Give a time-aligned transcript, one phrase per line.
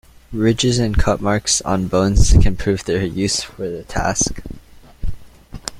[0.33, 4.41] Ridges and cut marks on bones can prove their use for the task.